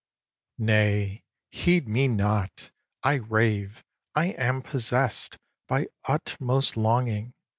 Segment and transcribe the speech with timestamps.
[0.57, 0.65] xix.
[0.65, 2.71] Nay, heed me not!
[3.03, 3.83] I rave;
[4.15, 7.35] I am possess'd By utmost longing.